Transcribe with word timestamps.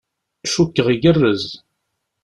Cukkeɣ 0.53 0.87
igerrez. 0.93 1.45